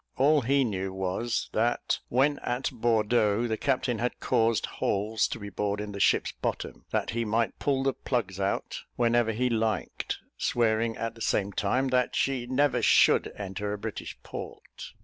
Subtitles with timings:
[0.17, 5.51] All he knew was, that, when at Bordeaux, the captain had caused holes to be
[5.51, 10.17] bored in the ship's bottom, that he might pull the plugs out whenever he liked,
[10.37, 14.93] swearing, at the same time, that she never should enter a British port.